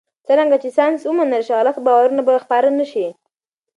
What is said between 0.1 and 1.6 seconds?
څرنګه چې ساینس ومنل شي،